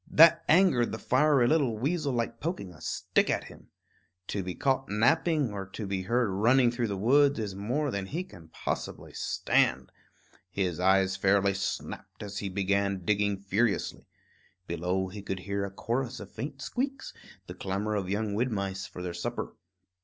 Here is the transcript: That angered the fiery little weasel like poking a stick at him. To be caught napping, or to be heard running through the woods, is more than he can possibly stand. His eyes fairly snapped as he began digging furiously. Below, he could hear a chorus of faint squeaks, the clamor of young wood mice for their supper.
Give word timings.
That 0.09 0.43
angered 0.49 0.91
the 0.91 0.97
fiery 0.97 1.47
little 1.47 1.77
weasel 1.77 2.11
like 2.11 2.39
poking 2.39 2.73
a 2.73 2.81
stick 2.81 3.29
at 3.29 3.43
him. 3.43 3.67
To 4.29 4.41
be 4.41 4.55
caught 4.55 4.89
napping, 4.89 5.53
or 5.53 5.67
to 5.67 5.85
be 5.85 6.01
heard 6.01 6.27
running 6.31 6.71
through 6.71 6.87
the 6.87 6.97
woods, 6.97 7.37
is 7.37 7.53
more 7.53 7.91
than 7.91 8.07
he 8.07 8.23
can 8.23 8.47
possibly 8.47 9.13
stand. 9.13 9.91
His 10.49 10.79
eyes 10.79 11.15
fairly 11.17 11.53
snapped 11.53 12.23
as 12.23 12.39
he 12.39 12.49
began 12.49 13.05
digging 13.05 13.37
furiously. 13.37 14.07
Below, 14.65 15.09
he 15.09 15.21
could 15.21 15.41
hear 15.41 15.65
a 15.65 15.69
chorus 15.69 16.19
of 16.19 16.31
faint 16.31 16.63
squeaks, 16.63 17.13
the 17.45 17.53
clamor 17.53 17.93
of 17.93 18.09
young 18.09 18.33
wood 18.33 18.51
mice 18.51 18.87
for 18.87 19.03
their 19.03 19.13
supper. 19.13 19.55